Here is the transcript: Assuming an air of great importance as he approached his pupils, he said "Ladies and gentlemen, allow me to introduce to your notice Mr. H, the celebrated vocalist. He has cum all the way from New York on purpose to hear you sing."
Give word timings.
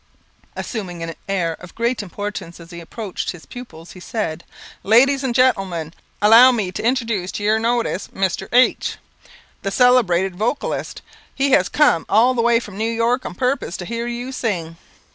Assuming 0.55 1.03
an 1.03 1.13
air 1.29 1.53
of 1.59 1.75
great 1.75 2.01
importance 2.01 2.59
as 2.59 2.71
he 2.71 2.79
approached 2.79 3.29
his 3.29 3.45
pupils, 3.45 3.91
he 3.91 3.99
said 3.99 4.43
"Ladies 4.81 5.23
and 5.23 5.35
gentlemen, 5.35 5.93
allow 6.23 6.51
me 6.51 6.71
to 6.71 6.83
introduce 6.83 7.31
to 7.33 7.43
your 7.43 7.59
notice 7.59 8.07
Mr. 8.07 8.49
H, 8.51 8.97
the 9.61 9.69
celebrated 9.69 10.35
vocalist. 10.35 11.03
He 11.35 11.51
has 11.51 11.69
cum 11.69 12.07
all 12.09 12.33
the 12.33 12.41
way 12.41 12.59
from 12.59 12.79
New 12.79 12.91
York 12.91 13.27
on 13.27 13.35
purpose 13.35 13.77
to 13.77 13.85
hear 13.85 14.07
you 14.07 14.31
sing." 14.31 14.77